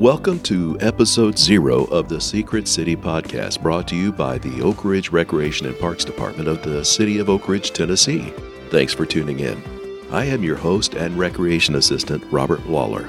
Welcome 0.00 0.40
to 0.40 0.76
episode 0.80 1.38
zero 1.38 1.84
of 1.84 2.10
the 2.10 2.20
Secret 2.20 2.68
City 2.68 2.94
podcast, 2.94 3.62
brought 3.62 3.88
to 3.88 3.96
you 3.96 4.12
by 4.12 4.36
the 4.36 4.60
Oak 4.60 4.84
Ridge 4.84 5.10
Recreation 5.10 5.66
and 5.66 5.78
Parks 5.78 6.04
Department 6.04 6.50
of 6.50 6.62
the 6.62 6.84
City 6.84 7.16
of 7.16 7.30
Oak 7.30 7.48
Ridge, 7.48 7.70
Tennessee. 7.70 8.30
Thanks 8.68 8.92
for 8.92 9.06
tuning 9.06 9.40
in. 9.40 9.62
I 10.10 10.26
am 10.26 10.42
your 10.42 10.56
host 10.56 10.96
and 10.96 11.18
recreation 11.18 11.76
assistant, 11.76 12.22
Robert 12.30 12.66
Lawler. 12.68 13.08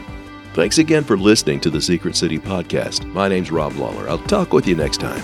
Thanks 0.56 0.78
again 0.78 1.04
for 1.04 1.18
listening 1.18 1.60
to 1.60 1.70
the 1.70 1.82
Secret 1.82 2.16
City 2.16 2.40
podcast. 2.40 3.06
My 3.12 3.28
name's 3.28 3.52
Rob 3.52 3.76
Lawler. 3.76 4.08
I'll 4.08 4.20
talk 4.20 4.54
with 4.54 4.66
you 4.66 4.74
next 4.74 5.02
time. 5.02 5.22